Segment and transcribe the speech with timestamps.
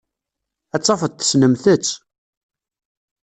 [0.75, 1.89] Ad tafeḍ tessnemt-tt.